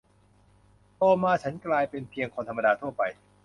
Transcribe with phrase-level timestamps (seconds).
[0.97, 3.01] โตมาฉันกลายเป็นเพียงคนธรรมดาทั่วไป